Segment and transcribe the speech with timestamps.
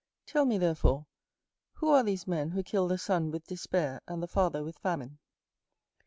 [0.25, 1.05] Tell me, therefore,
[1.73, 5.19] who are these men who killed the son with despair, and the father with famine?"